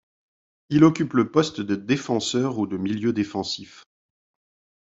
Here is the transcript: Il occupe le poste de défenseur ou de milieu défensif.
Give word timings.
Il 0.71 0.83
occupe 0.83 1.13
le 1.13 1.29
poste 1.29 1.61
de 1.61 1.75
défenseur 1.75 2.57
ou 2.57 2.65
de 2.65 2.75
milieu 2.75 3.13
défensif. 3.13 3.83